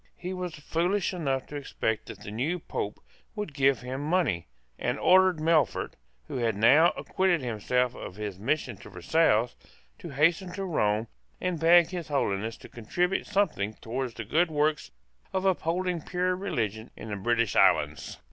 [0.17, 2.99] He was foolish enough to expect that the new Pope
[3.35, 4.47] would give him money,
[4.79, 5.93] and ordered Melfort,
[6.27, 9.53] who had now acquitted himself of his mission at Versailles,
[9.99, 11.05] to hasten to Rome,
[11.39, 14.79] and beg His Holiness to contribute something towards the good work
[15.33, 18.17] of upholding pure religion in the British islands.